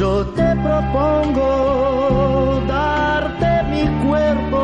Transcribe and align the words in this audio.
Yo 0.00 0.24
te 0.28 0.56
propongo 0.56 2.62
darte 2.66 3.62
mi 3.68 3.84
cuerpo 4.08 4.62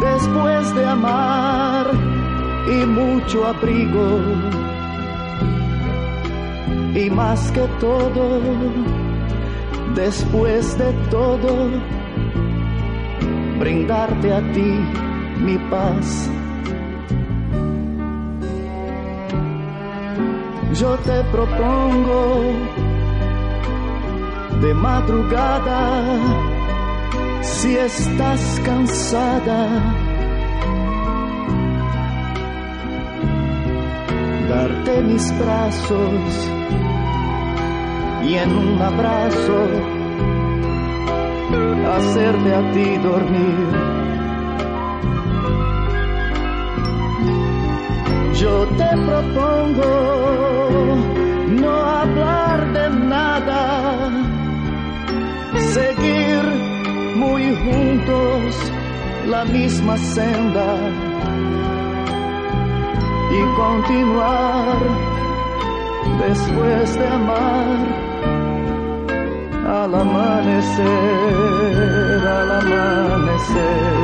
después 0.00 0.74
de 0.74 0.86
amar 0.86 1.86
y 2.66 2.86
mucho 2.86 3.46
abrigo 3.46 4.22
y 6.94 7.10
más 7.10 7.52
que 7.52 7.68
todo, 7.78 8.40
después 9.94 10.78
de 10.78 10.90
todo, 11.10 11.68
brindarte 13.60 14.32
a 14.32 14.40
ti 14.54 14.80
mi 15.44 15.58
paz. 15.70 16.30
Yo 20.78 20.96
te 20.98 21.24
propongo 21.32 22.40
de 24.60 24.74
madrugada, 24.74 25.80
si 27.42 27.74
estás 27.74 28.60
cansada, 28.64 29.66
darte 34.48 35.02
mis 35.02 35.38
brazos 35.40 36.48
y 38.22 38.34
en 38.34 38.56
un 38.56 38.80
abrazo 38.80 39.58
hacerte 41.96 42.54
a 42.54 42.72
ti 42.72 42.96
dormir. 42.98 43.97
Yo 48.40 48.66
te 48.78 48.88
propongo 49.08 49.92
no 51.60 51.74
hablar 51.74 52.72
de 52.72 52.90
nada, 52.90 54.10
seguir 55.74 56.42
muy 57.16 57.42
juntos 57.56 58.54
la 59.26 59.44
misma 59.44 59.96
senda 59.96 60.76
y 63.32 63.40
continuar 63.56 64.78
después 66.20 66.94
de 66.96 67.06
amar 67.08 67.66
al 69.66 69.94
amanecer, 69.96 70.86
al 72.24 72.50
amanecer. 72.60 73.98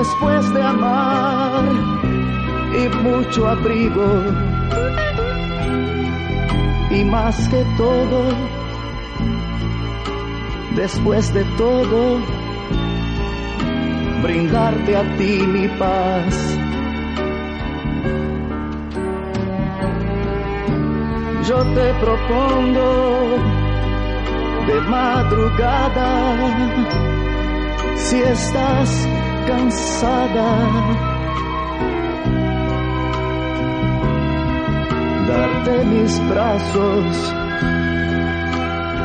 Después 0.00 0.54
de 0.54 0.62
amar 0.62 1.62
y 2.72 2.88
mucho 3.04 3.46
abrigo. 3.46 4.08
Y 6.90 7.04
más 7.04 7.36
que 7.50 7.62
todo, 7.76 8.20
después 10.74 11.34
de 11.34 11.44
todo, 11.58 12.18
brindarte 14.22 14.96
a 14.96 15.02
ti 15.18 15.32
mi 15.54 15.68
paz. 15.80 16.34
Yo 21.46 21.58
te 21.76 21.86
propongo 22.04 22.88
de 24.66 24.80
madrugada, 24.80 26.36
si 27.96 28.16
estás 28.16 29.08
cansada. 29.50 30.50
Darte 35.28 35.84
mis 35.92 36.12
brazos 36.28 37.06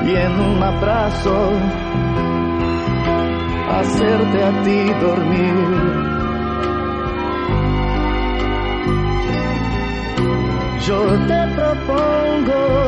y 0.06 0.12
en 0.26 0.34
un 0.50 0.64
abrazo 0.64 1.38
hacerte 3.78 4.38
a 4.50 4.52
ti 4.64 4.80
dormir. 5.06 6.06
Yo 10.88 11.00
te 11.30 11.42
propongo 11.58 12.85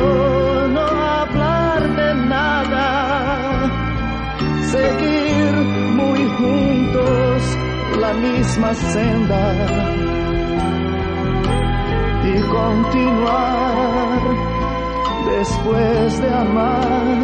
la 8.08 8.14
misma 8.14 8.72
senda 8.74 9.42
y 12.24 12.40
continuar 12.58 14.20
después 15.36 16.20
de 16.22 16.30
amar 16.44 17.18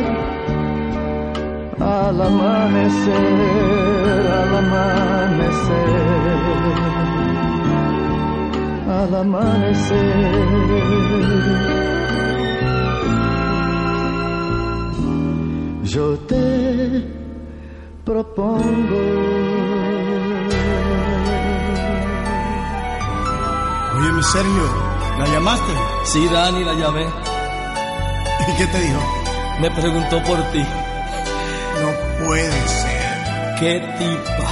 al 1.81 2.23
amanecer, 2.31 3.17
al 4.41 4.51
amanecer, 4.63 5.95
al 9.01 9.15
amanecer. 9.25 10.35
Yo 15.85 16.07
te 16.29 16.45
propongo. 18.05 19.44
Sergio, 24.33 24.69
¿la 25.19 25.27
llamaste? 25.27 25.73
Sí, 26.05 26.27
Dani, 26.29 26.65
la 26.65 26.75
llamé. 26.75 27.07
¿Y 28.49 28.57
qué 28.57 28.67
te 28.67 28.81
dijo? 28.81 29.01
Me 29.61 29.71
preguntó 29.71 30.23
por 30.25 30.39
ti. 30.53 30.65
No 31.81 32.27
puede 32.27 32.69
ser. 32.69 33.57
¿Qué 33.61 33.81
tipa? 33.99 34.51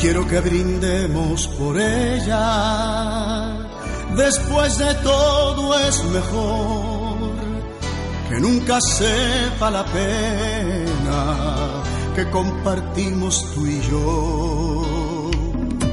Quiero 0.00 0.26
que 0.28 0.40
brindemos 0.40 1.48
por 1.48 1.80
ella. 1.80 3.52
Después 4.14 4.78
de 4.78 4.94
todo 4.94 5.78
es 5.80 6.04
mejor 6.04 7.32
que 8.28 8.40
nunca 8.40 8.80
sepa 8.80 9.70
la 9.70 9.84
pena 9.84 11.36
que 12.14 12.30
compartimos 12.30 13.44
tú 13.54 13.66
y 13.66 13.80
yo. 13.82 14.65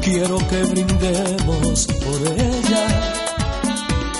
Quiero 0.03 0.37
que 0.49 0.63
brindemos 0.63 1.87
por 1.87 2.19
ella, 2.33 2.85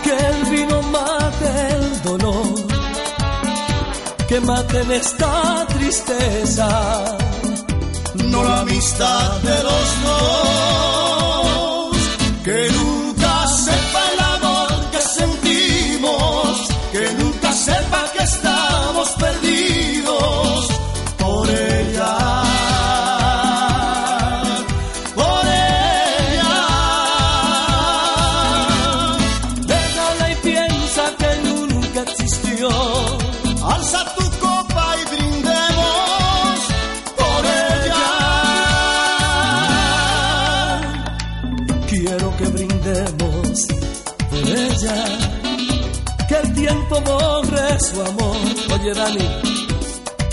que 0.03 0.15
el 0.31 0.45
vino 0.51 0.81
mate 0.83 1.49
el 1.75 2.01
dolor, 2.03 2.67
que 4.27 4.39
maten 4.39 4.91
esta 4.91 5.65
tristeza 5.67 7.17
no 8.33 8.43
la 8.43 8.61
amistad 8.61 9.39
de 9.41 9.63
los 9.63 10.03
dos. 10.05 11.97
Que 12.43 12.69
nunca 12.71 12.82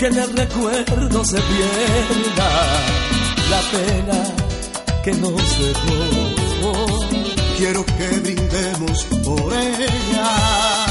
que 0.01 0.07
en 0.07 0.17
el 0.17 0.35
recuerdo 0.35 1.23
se 1.23 1.39
pierda 1.39 2.49
la 3.51 3.61
pena 3.69 4.23
que 5.03 5.13
nos 5.13 5.59
dejó. 5.59 5.99
Quiero 7.55 7.85
que 7.85 8.07
brindemos 8.23 9.03
por 9.23 9.53
ella, 9.53 10.85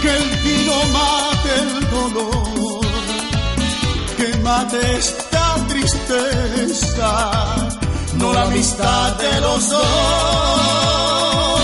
que 0.00 0.10
el 0.10 0.28
vino 0.44 0.74
mate 0.92 1.54
el 1.60 1.90
dolor, 1.90 2.86
que 4.16 4.28
mate 4.38 4.96
esta 4.96 5.66
tristeza, 5.66 7.10
no 8.14 8.32
la 8.32 8.42
amistad 8.42 9.16
de 9.16 9.40
los 9.40 9.70
dos. 9.70 11.55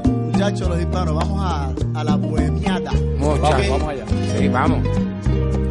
Muchachos 0.06 0.68
los 0.68 0.80
hispanos, 0.80 1.14
vamos 1.14 1.40
a, 1.40 2.00
a 2.00 2.04
la 2.04 2.16
bohemiada. 2.16 2.92
Muchas. 3.18 3.70
Ok. 3.70 3.88
allá. 3.88 4.04
Sí, 4.36 4.48
vamos. 4.48 4.80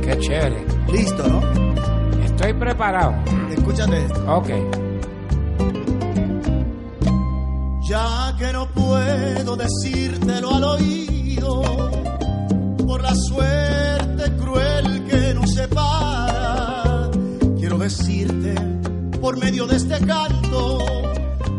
Qué 0.02 0.18
chévere. 0.20 0.66
Listo, 0.92 1.28
¿no? 1.28 1.42
Estoy 2.24 2.54
preparado. 2.54 3.14
Escúchate 3.50 4.06
esto. 4.06 4.36
Ok. 4.36 4.50
Ya 7.84 8.36
que 8.38 8.54
no 8.54 8.68
puedo 8.70 9.58
decírtelo 9.58 10.56
al 10.56 10.64
oído 10.64 11.62
por 12.88 13.02
la 13.02 13.14
suerte 13.16 14.32
cruel 14.38 15.04
que 15.06 15.34
nos 15.34 15.54
separa. 15.54 16.12
por 19.22 19.38
medio 19.38 19.68
de 19.68 19.78
este 19.78 19.98
canto 20.06 20.80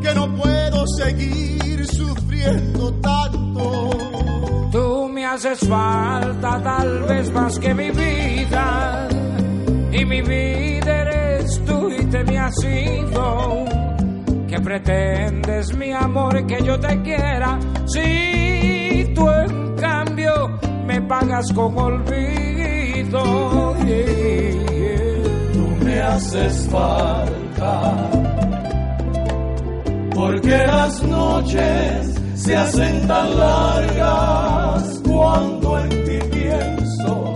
que 0.02 0.14
no 0.14 0.34
puedo 0.34 0.84
seguir 0.98 1.71
sufriendo 1.92 2.92
tanto. 2.94 3.90
Tú 4.70 5.08
me 5.08 5.24
haces 5.26 5.60
falta 5.68 6.60
tal 6.62 7.02
vez 7.04 7.32
más 7.32 7.58
que 7.58 7.74
mi 7.74 7.90
vida 7.90 9.08
y 9.92 10.04
mi 10.04 10.22
vida 10.22 11.02
eres 11.02 11.62
tú 11.64 11.90
y 11.90 12.04
te 12.06 12.24
me 12.24 12.38
has 12.38 12.54
ido. 12.64 13.64
¿Qué 14.48 14.60
pretendes, 14.60 15.74
mi 15.76 15.92
amor, 15.92 16.46
que 16.46 16.62
yo 16.62 16.78
te 16.78 17.00
quiera 17.02 17.58
si 17.86 19.12
tú 19.14 19.30
en 19.30 19.74
cambio 19.76 20.58
me 20.86 21.00
pagas 21.02 21.52
con 21.52 21.76
olvido? 21.76 23.22
Tú 25.52 25.84
me 25.84 26.00
haces 26.00 26.68
falta 26.70 28.21
porque 30.22 30.56
las 30.66 31.02
noches 31.02 32.14
se 32.36 32.56
hacen 32.56 33.08
tan 33.08 33.36
largas 33.36 35.00
cuando 35.04 35.78
en 35.80 35.88
ti 35.88 36.18
pienso. 36.30 37.32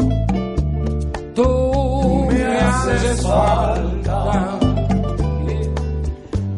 Tú 1.34 2.28
me 2.30 2.44
haces 2.44 3.22
falta 3.26 4.58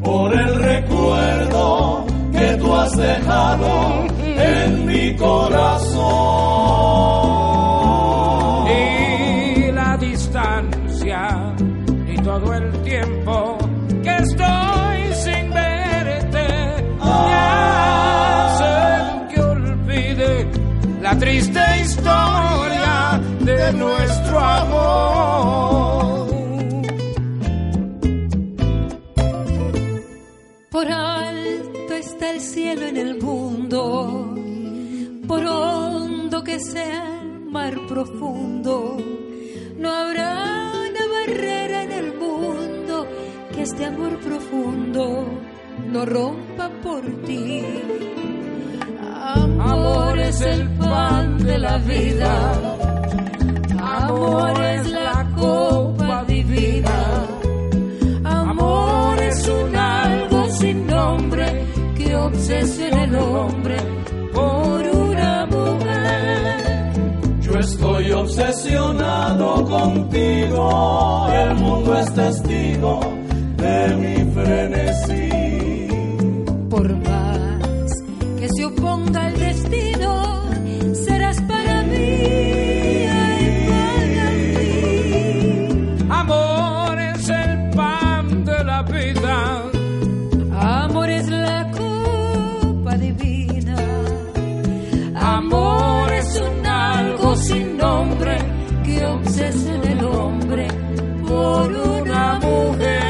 por 0.03 0.35
el 0.35 0.55
recuerdo 0.55 2.05
que 2.33 2.57
tú 2.61 2.75
has 2.75 2.93
dejado 2.93 4.07
en 4.23 4.87
mi 4.87 5.17
corazón. 5.17 6.68
La 21.09 21.19
triste 21.19 21.61
historia 21.81 23.19
de 23.41 23.73
nuestro 23.73 24.39
amor. 24.39 26.29
Por 30.71 30.87
alto 30.93 31.95
está 31.95 32.31
el 32.33 32.41
cielo 32.41 32.87
en 32.87 32.97
el 32.99 33.23
mundo, 33.23 34.35
por 35.27 35.43
hondo 35.47 36.45
que 36.45 36.61
sea 36.61 37.21
el 37.23 37.41
mar 37.57 37.75
profundo, 37.89 38.99
no 39.79 39.89
habrá 39.91 40.73
una 40.89 41.05
barrera 41.15 41.85
en 41.85 41.93
el 41.93 42.19
mundo 42.19 43.09
que 43.55 43.63
este 43.63 43.87
amor 43.87 44.21
profundo 44.21 45.25
no 45.91 46.05
rompa 46.05 46.69
por 46.83 47.03
ti. 47.25 47.65
Amor 49.61 50.19
es 50.19 50.41
el 50.41 50.69
pan 50.79 51.39
de 51.39 51.59
la 51.59 51.79
vida, 51.79 52.53
amor 53.79 54.65
es 54.65 54.91
la 54.91 55.27
copa 55.37 56.25
divina. 56.25 57.27
Amor 58.25 59.23
es 59.23 59.49
un 59.49 59.77
algo 59.77 60.51
sin 60.51 60.87
nombre 60.87 61.67
que 61.97 62.17
obsesiona 62.17 63.05
el 63.05 63.17
hombre 63.17 63.77
por 64.33 64.81
una 64.87 65.47
mujer. 65.47 66.93
Yo 67.41 67.59
estoy 67.59 68.13
obsesionado 68.13 69.65
contigo, 69.65 71.29
el 71.33 71.55
mundo 71.57 71.99
es 71.99 72.13
testigo 72.15 73.01
de 73.57 73.97
mi 73.97 74.33
frenesí. 74.33 75.28
Amor 90.53 91.11
es 91.11 91.29
la 91.29 91.69
copa 91.73 92.97
divina. 92.97 93.77
Amor 95.17 96.13
es 96.13 96.41
un 96.41 96.65
algo 96.67 97.37
sin 97.37 97.77
nombre 97.77 98.39
que 98.85 99.05
obsesiona 99.05 99.93
el 99.93 100.05
hombre 100.05 100.69
por 101.27 101.73
una 101.73 102.39
mujer. 102.39 103.09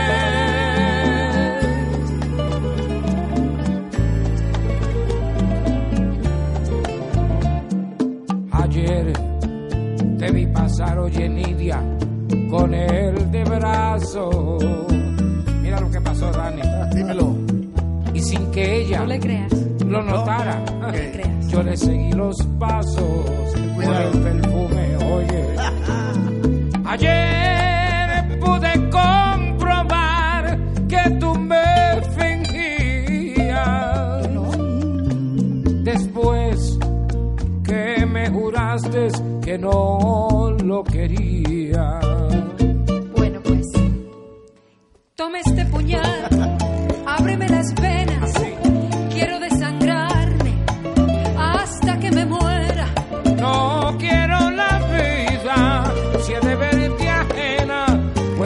Ayer 8.52 9.12
te 10.18 10.32
vi 10.32 10.46
pasar, 10.46 10.98
oye 10.98 11.28
Nidia, 11.28 11.82
con 12.50 12.72
él 12.72 13.30
de 13.30 13.44
brazo. 13.44 14.77
Que 18.58 18.80
ella 18.80 18.98
No 19.00 19.06
le 19.06 19.20
creas. 19.20 19.52
lo 19.86 20.02
notara, 20.02 20.64
No 20.80 20.90
le 20.90 21.12
creas. 21.12 21.48
yo 21.48 21.62
le 21.62 21.76
seguí 21.76 22.10
los 22.12 22.36
pasos 22.58 23.04
con 23.54 23.74
Cuidado. 23.74 24.10
el 24.12 24.18
perfume, 24.20 24.96
oye. 24.96 25.44
Ayer 26.86 28.38
pude 28.40 28.72
comprobar 28.90 30.58
que 30.88 31.10
tú 31.20 31.34
me 31.38 32.02
fingías. 32.16 33.58
Después 35.84 36.78
que 37.64 38.06
me 38.06 38.28
juraste 38.30 39.08
que 39.44 39.58
no 39.58 40.56
lo 40.64 40.82
quería. 40.82 42.00
Bueno, 43.16 43.40
pues. 43.44 43.66
Toma 45.14 45.38
este 45.44 45.64
puñal. 45.66 46.58
Ábreme 47.06 47.48
las 47.48 47.74
venas. 47.74 48.17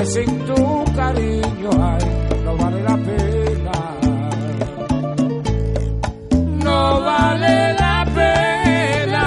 Pues 0.02 0.14
sin 0.14 0.38
tu 0.46 0.84
cariño, 0.96 1.70
ay, 1.80 2.04
no 2.44 2.56
vale 2.56 2.82
la 2.82 2.96
pena. 2.96 3.72
No 6.64 7.00
vale 7.00 7.72
la 7.74 8.04
pena. 8.12 9.26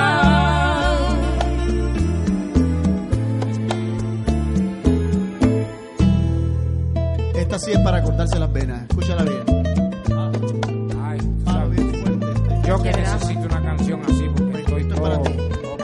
Esta 7.36 7.60
sí 7.60 7.72
es 7.72 7.80
para 7.80 8.02
cortarse 8.04 8.38
las 8.40 8.52
venas. 8.52 8.82
Escúchala 8.90 9.24
bien. 9.24 9.44
Ay, 9.48 10.40
tú 10.42 10.60
Ah, 11.46 11.54
sabes, 11.54 11.70
bien 11.78 12.04
fuerte 12.04 12.26
este. 12.36 12.68
yo 12.68 12.82
que 12.82 12.92
necesito 12.92 13.40
una 13.42 13.62
canción 13.62 14.02
así 14.08 14.26
porque 14.36 14.60
estoy 14.60 14.82
Esto 14.82 14.94
es 14.94 15.00
todo. 15.00 15.02
para 15.02 15.22
ti. 15.22 15.32
Ok. 15.72 15.84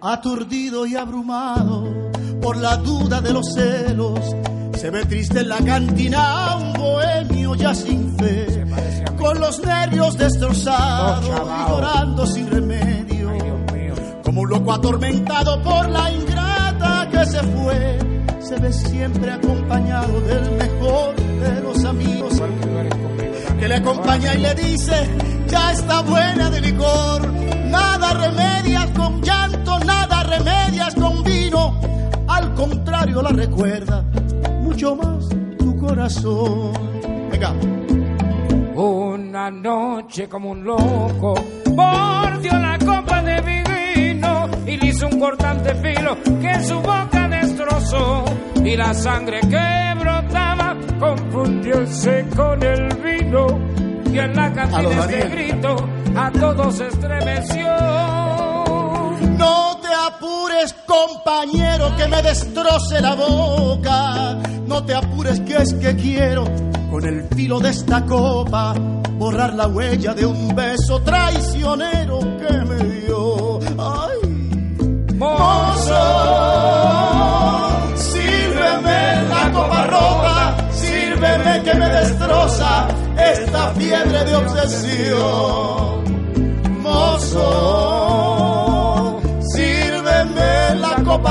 Aturdido 0.00 0.86
y 0.86 0.96
abrumado 0.96 2.03
por 2.44 2.58
la 2.58 2.76
duda 2.76 3.22
de 3.22 3.32
los 3.32 3.54
celos, 3.54 4.20
se 4.76 4.90
ve 4.90 5.06
triste 5.06 5.40
en 5.40 5.48
la 5.48 5.56
cantina 5.56 6.58
un 6.58 6.74
bohemio 6.74 7.54
ya 7.54 7.74
sin 7.74 8.14
fe, 8.18 8.66
con 9.16 9.40
los 9.40 9.60
nervios 9.60 10.18
destrozados 10.18 11.24
y 11.24 11.28
chavao. 11.28 11.68
llorando 11.70 12.26
sin 12.26 12.50
remedio, 12.50 13.30
como 14.22 14.42
un 14.42 14.50
loco 14.50 14.74
atormentado 14.74 15.62
por 15.62 15.88
la 15.88 16.12
ingrata 16.12 17.08
que 17.10 17.24
se 17.24 17.42
fue. 17.44 17.98
Se 18.40 18.56
ve 18.56 18.72
siempre 18.74 19.32
acompañado 19.32 20.20
del 20.20 20.50
mejor 20.50 21.16
de 21.16 21.60
los 21.62 21.82
amigos. 21.82 22.42
Que 23.58 23.68
le 23.68 23.74
acompaña 23.76 24.34
y 24.34 24.38
le 24.42 24.54
dice, 24.54 25.08
ya 25.48 25.72
está 25.72 26.02
buena 26.02 26.50
de 26.50 26.60
licor, 26.60 27.32
nada 27.70 28.12
remedias 28.12 28.73
contrario 32.68 33.22
la 33.22 33.30
recuerda 33.30 34.04
mucho 34.62 34.96
más 34.96 35.28
tu 35.58 35.76
corazón. 35.76 36.72
Venga, 37.30 37.52
Una 38.74 39.50
noche 39.50 40.28
como 40.28 40.50
un 40.50 40.64
loco 40.64 41.34
mordió 41.74 42.52
la 42.58 42.78
copa 42.78 43.22
de 43.22 43.42
mi 43.42 43.62
vino 44.04 44.48
y 44.66 44.76
le 44.76 44.86
hizo 44.86 45.06
un 45.06 45.20
cortante 45.20 45.74
filo 45.76 46.16
que 46.40 46.64
su 46.64 46.76
boca 46.80 47.28
destrozó 47.28 48.24
y 48.64 48.76
la 48.76 48.94
sangre 48.94 49.40
que 49.40 49.94
brotaba 50.00 50.76
confundióse 50.98 52.26
con 52.34 52.62
el 52.62 52.88
vino 52.96 53.46
y 54.12 54.18
en 54.18 54.34
la 54.34 54.52
cantina 54.52 54.88
este 54.88 55.18
Daniel. 55.18 55.30
grito 55.30 55.76
a 56.16 56.30
todos 56.30 56.80
estremeció. 56.80 57.68
no 59.38 59.76
apures, 60.24 60.74
compañero, 60.86 61.94
que 61.96 62.08
me 62.08 62.22
destroce 62.22 63.00
la 63.00 63.14
boca. 63.14 64.38
No 64.66 64.84
te 64.84 64.94
apures, 64.94 65.40
que 65.40 65.56
es 65.56 65.74
que 65.74 65.94
quiero, 65.96 66.44
con 66.90 67.04
el 67.04 67.24
filo 67.34 67.60
de 67.60 67.70
esta 67.70 68.04
copa, 68.04 68.74
borrar 69.18 69.54
la 69.54 69.66
huella 69.68 70.14
de 70.14 70.26
un 70.26 70.54
beso 70.54 71.00
traicionero 71.02 72.18
que 72.20 72.52
me 72.52 72.84
dio. 73.00 73.58
¡Ay! 73.78 74.30
Mozo, 75.14 75.94
sírveme 77.94 79.28
la 79.28 79.52
copa 79.52 79.86
rota, 79.86 80.56
sírveme 80.72 81.62
que 81.62 81.74
me 81.74 81.88
destroza 81.88 82.88
esta 83.16 83.72
fiebre 83.74 84.24
de 84.24 84.36
obsesión. 84.36 86.04
Mozo, 86.82 88.13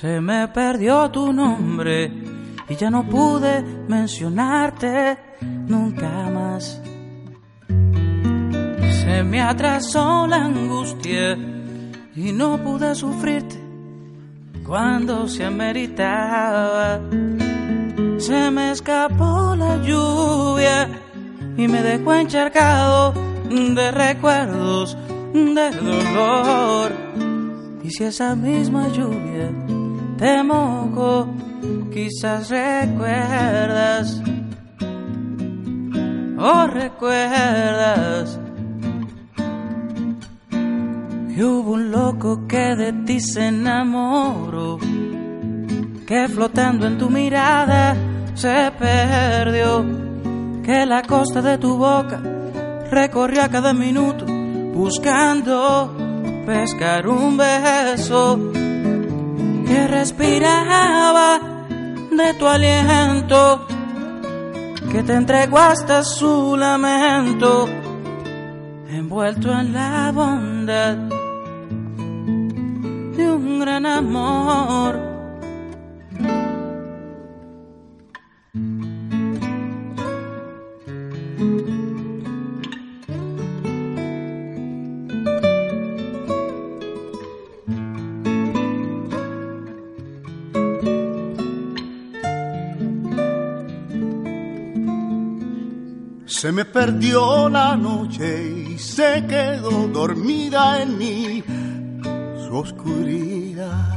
Se 0.00 0.20
me 0.20 0.46
perdió 0.46 1.10
tu 1.10 1.32
nombre 1.32 2.08
y 2.68 2.76
ya 2.76 2.88
no 2.88 3.04
pude 3.08 3.64
mencionarte 3.88 5.18
nunca 5.66 6.30
más. 6.30 6.80
Se 9.02 9.24
me 9.24 9.40
atrasó 9.40 10.24
la 10.28 10.44
angustia 10.44 11.36
y 12.14 12.30
no 12.30 12.62
pude 12.62 12.94
sufrirte 12.94 13.60
cuando 14.64 15.26
se 15.26 15.44
ameritaba. 15.44 17.00
Se 18.18 18.52
me 18.52 18.70
escapó 18.70 19.56
la 19.56 19.78
lluvia 19.78 20.88
y 21.56 21.66
me 21.66 21.82
dejó 21.82 22.14
encharcado 22.14 23.14
de 23.50 23.90
recuerdos 23.90 24.96
de 25.34 25.70
dolor. 25.72 26.92
Y 27.82 27.90
si 27.90 28.04
esa 28.04 28.36
misma 28.36 28.86
lluvia 28.92 29.50
te 30.18 30.42
mojo, 30.42 31.28
quizás 31.92 32.50
recuerdas 32.50 34.20
o 36.38 36.66
recuerdas. 36.66 38.40
Que 41.34 41.44
hubo 41.44 41.72
un 41.74 41.92
loco 41.92 42.48
que 42.48 42.74
de 42.74 42.92
ti 43.04 43.20
se 43.20 43.46
enamoró, 43.46 44.78
que 46.04 46.28
flotando 46.28 46.86
en 46.88 46.98
tu 46.98 47.08
mirada 47.08 47.96
se 48.34 48.72
perdió, 48.76 49.84
que 50.64 50.84
la 50.84 51.02
costa 51.02 51.40
de 51.40 51.58
tu 51.58 51.76
boca 51.76 52.20
recorrió 52.90 53.44
a 53.44 53.48
cada 53.48 53.72
minuto 53.72 54.26
buscando 54.74 55.96
pescar 56.44 57.06
un 57.06 57.36
beso 57.36 58.38
que 59.68 59.86
respiraba 59.86 61.38
de 62.10 62.34
tu 62.34 62.46
aliento, 62.46 63.66
que 64.90 65.02
te 65.02 65.14
entregó 65.14 65.58
hasta 65.58 66.02
su 66.02 66.56
lamento, 66.56 67.68
envuelto 68.90 69.52
en 69.52 69.72
la 69.74 70.10
bondad 70.12 70.96
de 73.16 73.30
un 73.30 73.60
gran 73.60 73.84
amor. 73.84 75.17
Se 96.48 96.52
me 96.52 96.64
perdió 96.64 97.50
la 97.50 97.76
noche 97.76 98.42
y 98.70 98.78
se 98.78 99.22
quedó 99.26 99.86
dormida 99.88 100.80
en 100.80 100.96
mí 100.96 101.44
su 102.02 102.56
oscuridad. 102.56 103.94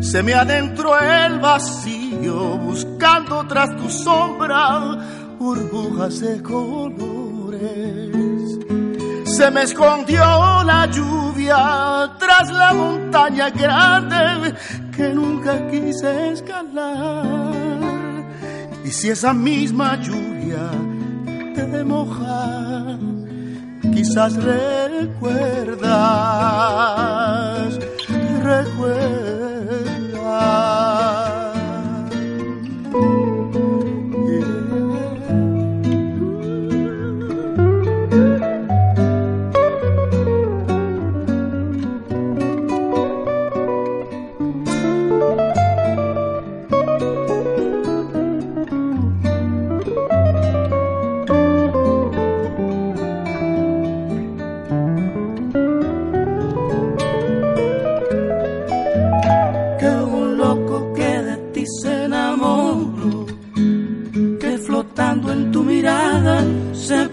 Se 0.00 0.22
me 0.22 0.32
adentró 0.34 0.96
el 0.96 1.40
vacío 1.40 2.56
buscando 2.56 3.44
tras 3.48 3.76
tu 3.76 3.90
sombra 3.90 4.96
burbujas 5.40 6.20
de 6.20 6.40
colores. 6.40 7.60
Se 9.24 9.50
me 9.50 9.62
escondió 9.64 10.22
la 10.62 10.86
lluvia 10.86 12.12
tras 12.16 12.48
la 12.52 12.72
montaña 12.74 13.50
grande 13.50 14.54
que 14.96 15.08
nunca 15.08 15.66
quise 15.66 16.30
escalar. 16.30 17.24
Y 18.84 18.90
si 18.92 19.08
esa 19.08 19.34
misma 19.34 19.96
lluvia 20.00 20.70
te 21.66 21.84
quizás 23.92 24.36
recuerdas, 24.36 25.88
recuerdas. 28.42 29.19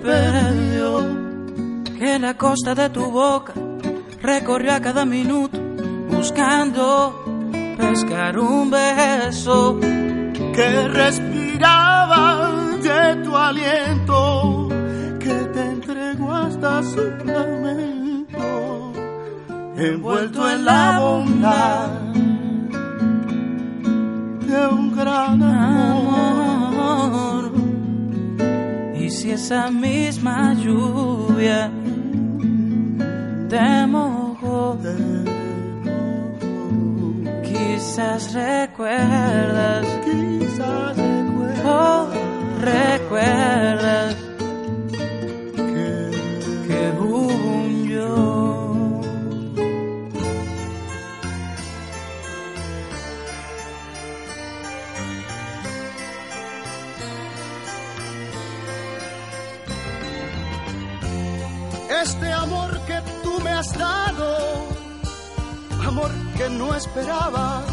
Perdió, 0.07 1.05
que 1.99 2.17
la 2.17 2.33
costa 2.37 2.73
de 2.73 2.89
tu 2.89 3.11
boca 3.11 3.53
recorrió 4.21 4.73
a 4.73 4.79
cada 4.79 5.03
minuto 5.05 5.59
buscando 6.09 7.13
pescar 7.77 8.39
un 8.39 8.71
beso 8.71 9.77
que 10.55 10.87
respiraba 10.87 12.23
de 12.81 13.15
tu 13.23 13.35
aliento, 13.35 14.69
que 15.19 15.35
te 15.53 15.61
entregó 15.75 16.33
hasta 16.33 16.81
su 16.83 17.03
lamento, 17.25 18.93
envuelto 19.75 20.49
en 20.49 20.65
la 20.65 20.99
bondad 20.99 21.89
de 24.47 24.67
un 24.67 24.95
gran 24.95 25.43
amor. 25.43 27.36
Si 29.17 29.31
esa 29.31 29.71
misma 29.71 30.53
lluvia 30.53 31.71
te 33.49 33.87
mojó, 33.87 34.77
quizás 37.43 38.31
recuerdas, 38.33 39.87
Quizás 40.05 40.97
recuerdas. 40.97 41.65
oh, 41.65 42.07
recuerdas 42.61 44.16
este 62.01 62.31
amor 62.31 62.79
que 62.85 63.01
tú 63.23 63.39
me 63.41 63.51
has 63.51 63.73
dado, 63.77 64.37
amor 65.85 66.11
que 66.37 66.49
no 66.49 66.75
esperaba, 66.75 67.63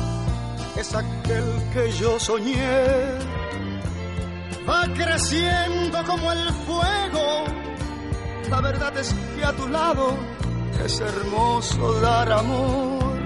es 0.76 0.94
aquel 0.94 1.44
que 1.72 1.92
yo 1.92 2.18
soñé. 2.18 3.18
Va 4.68 4.86
creciendo 4.94 6.02
como 6.04 6.32
el 6.32 6.50
fuego, 6.66 7.44
la 8.50 8.60
verdad 8.60 8.96
es 8.96 9.14
que 9.36 9.44
a 9.44 9.52
tu 9.52 9.68
lado 9.68 10.16
es 10.84 11.00
hermoso 11.00 12.00
dar 12.00 12.32
amor. 12.32 13.20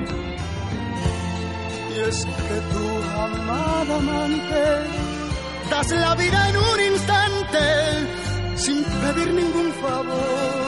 Y 1.95 2.01
es 2.01 2.25
que 2.25 2.57
tu 2.73 2.87
amada 3.21 3.97
amante, 3.97 4.65
das 5.71 5.91
la 5.91 6.15
vida 6.17 6.49
en 6.49 6.57
un 6.57 6.81
instante 6.93 7.59
sin 8.57 8.83
pedir 8.85 9.33
ningún 9.33 9.73
favor. 9.75 10.68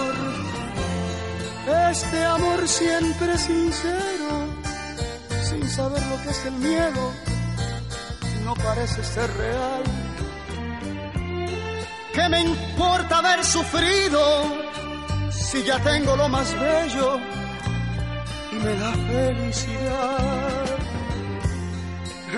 Este 1.91 2.25
amor 2.25 2.69
siempre 2.69 3.39
sincero, 3.39 4.31
sin 5.49 5.69
saber 5.69 6.03
lo 6.07 6.23
que 6.23 6.31
es 6.31 6.45
el 6.47 6.55
miedo, 6.55 7.13
no 8.45 8.55
parece 8.55 9.03
ser 9.05 9.29
real. 9.37 9.83
¿Qué 12.15 12.29
me 12.29 12.41
importa 12.41 13.19
haber 13.19 13.45
sufrido? 13.45 14.71
si 15.51 15.65
ya 15.65 15.79
tengo 15.81 16.15
lo 16.17 16.29
más 16.29 16.49
bello 16.55 17.19
y 18.53 18.57
me 18.57 18.75
da 18.77 18.93
felicidad. 18.93 20.65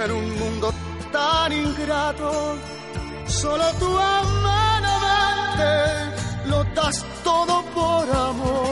En 0.03 0.11
un 0.11 0.39
mundo 0.39 0.73
tan 1.13 1.53
ingrato, 1.53 2.57
solo 3.27 3.65
tu 3.79 3.99
amante 3.99 5.73
lo 6.47 6.65
das 6.75 7.05
todo 7.23 7.63
por 7.75 8.05
amor. 8.17 8.72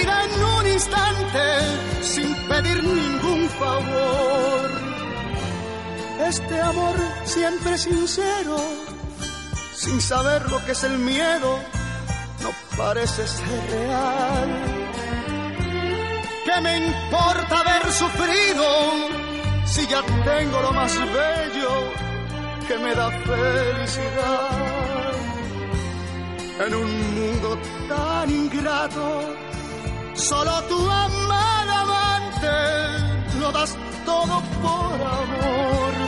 En 0.00 0.44
un 0.58 0.66
instante 0.66 1.44
sin 2.02 2.34
pedir 2.48 2.82
ningún 2.82 3.48
favor. 3.50 4.70
Este 6.28 6.60
amor 6.60 6.96
siempre 7.24 7.78
sincero, 7.78 8.56
sin 9.74 10.00
saber 10.00 10.50
lo 10.50 10.64
que 10.64 10.72
es 10.72 10.84
el 10.84 10.98
miedo, 10.98 11.58
no 12.42 12.50
parece 12.76 13.26
ser 13.26 13.70
real. 13.70 14.50
¿Qué 16.44 16.60
me 16.60 16.86
importa 16.86 17.60
haber 17.60 17.92
sufrido 17.92 18.66
si 19.64 19.86
ya 19.86 20.02
tengo 20.02 20.60
lo 20.62 20.72
más 20.72 20.94
bello 20.98 21.72
que 22.66 22.78
me 22.78 22.94
da 22.94 23.10
felicidad? 23.10 24.66
en 26.58 26.74
un 26.74 27.14
mundo 27.14 27.58
tan 27.88 28.30
ingrato. 28.30 29.35
Solo 30.16 30.62
tu 30.68 30.90
amada 30.90 31.80
amante 31.82 33.38
lo 33.38 33.52
das 33.52 33.76
todo 34.04 34.42
por 34.62 35.00
amor. 35.02 36.05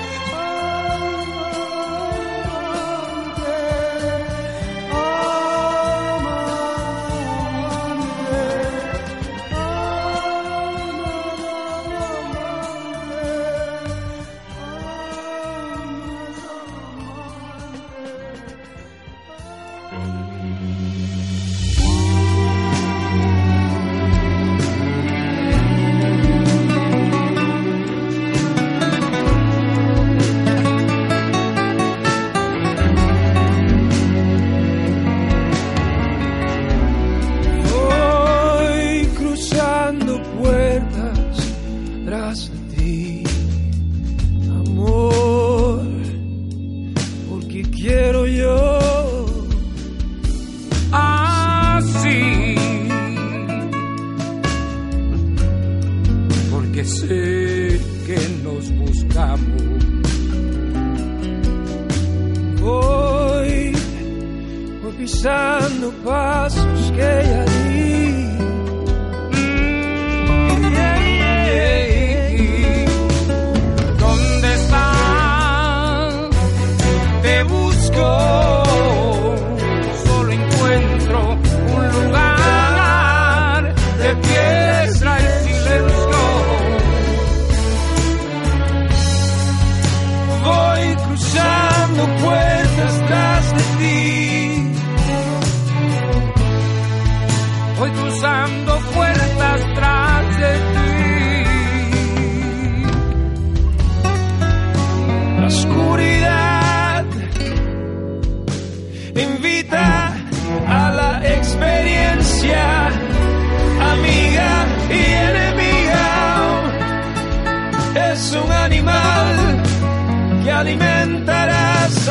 go. 77.98 78.47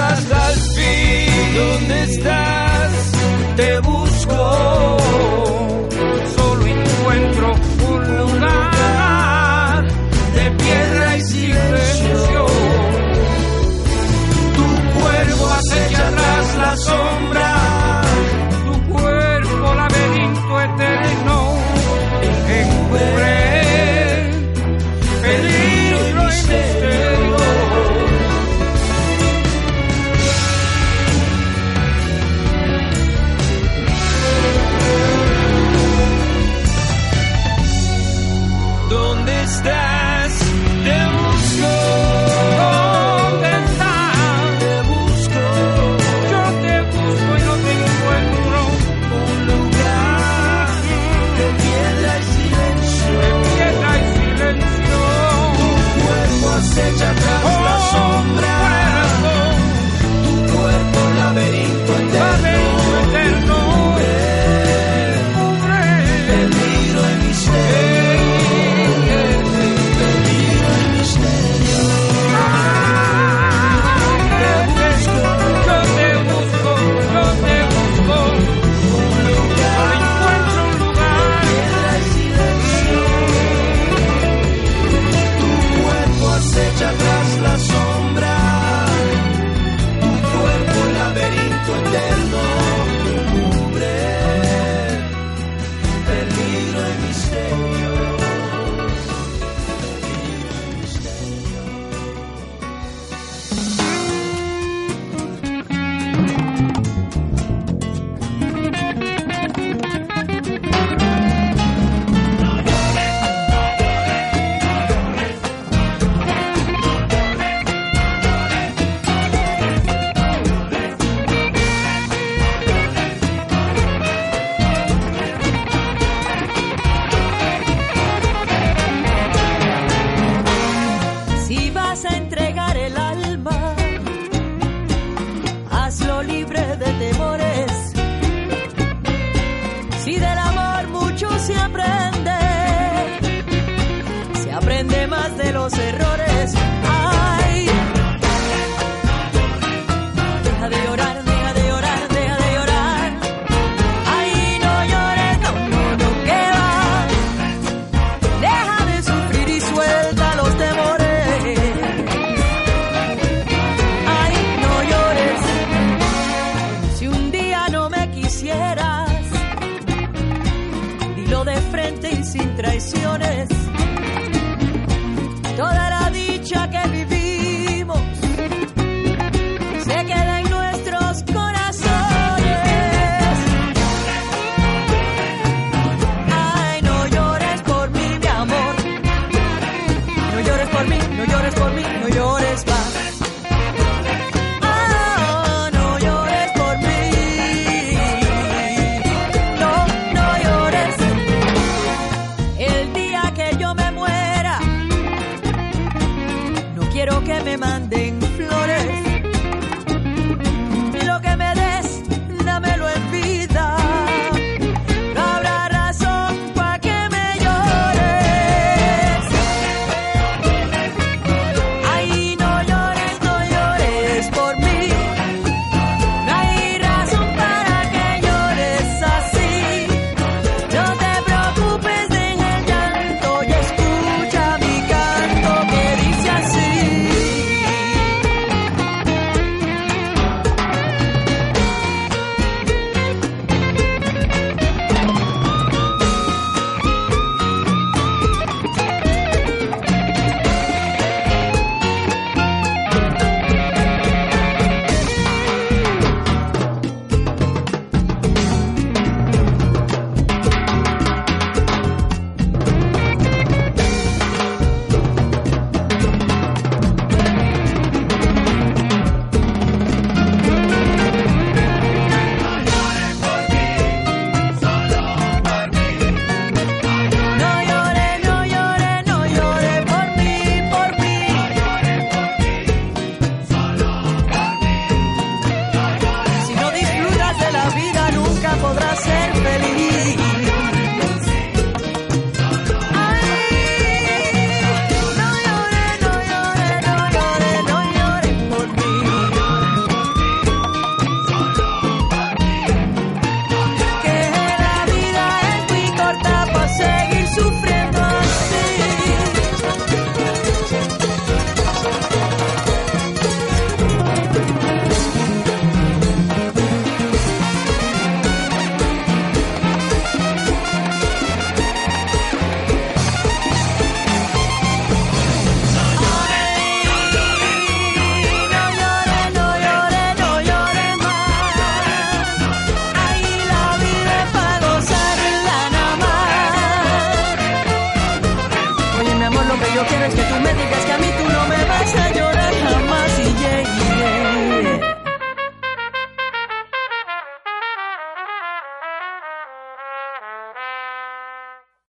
hasta 0.07 0.53
el 0.53 0.59
fin. 0.75 1.55
¿Dónde 1.55 2.03
estás? 2.03 2.66